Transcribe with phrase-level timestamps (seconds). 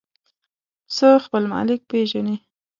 [0.87, 2.35] پسه خپل مالک پېژني.